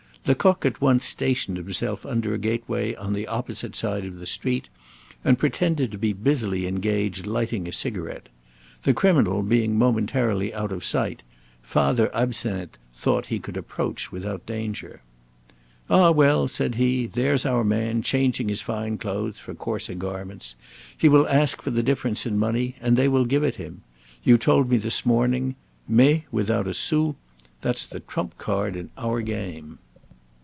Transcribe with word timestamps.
Lecoq 0.27 0.63
at 0.67 0.79
once 0.79 1.03
stationed 1.03 1.57
himself 1.57 2.05
under 2.05 2.31
a 2.31 2.37
gateway 2.37 2.93
on 2.93 3.11
the 3.13 3.25
opposite 3.25 3.75
side 3.75 4.05
of 4.05 4.17
the 4.17 4.27
street, 4.27 4.69
and 5.25 5.39
pretended 5.39 5.91
to 5.91 5.97
be 5.97 6.13
busily 6.13 6.67
engaged 6.67 7.25
lighting 7.25 7.67
a 7.67 7.73
cigarette. 7.73 8.29
The 8.83 8.93
criminal 8.93 9.41
being 9.41 9.75
momentarily 9.79 10.53
out 10.53 10.71
of 10.71 10.85
sight, 10.85 11.23
Father 11.63 12.15
Absinthe 12.15 12.77
thought 12.93 13.25
he 13.25 13.39
could 13.39 13.57
approach 13.57 14.11
without 14.11 14.45
danger. 14.45 15.01
"Ah, 15.89 16.11
well," 16.11 16.47
said 16.47 16.75
he, 16.75 17.07
"there's 17.07 17.43
our 17.45 17.63
man 17.63 18.03
changing 18.03 18.47
his 18.47 18.61
fine 18.61 18.99
clothes 18.99 19.39
for 19.39 19.55
coarser 19.55 19.95
garments. 19.95 20.55
He 20.95 21.09
will 21.09 21.27
ask 21.29 21.63
for 21.63 21.71
the 21.71 21.81
difference 21.83 22.27
in 22.27 22.37
money; 22.37 22.75
and 22.79 22.95
they 22.95 23.07
will 23.07 23.25
give 23.25 23.43
it 23.43 23.55
him. 23.55 23.81
You 24.21 24.37
told 24.37 24.69
me 24.69 24.77
this 24.77 25.03
morning: 25.03 25.55
'May 25.87 26.25
without 26.31 26.67
a 26.67 26.75
sou' 26.75 27.15
that's 27.61 27.87
the 27.87 28.01
trump 28.01 28.37
card 28.37 28.75
in 28.75 28.91
our 28.99 29.21
game!" 29.21 29.79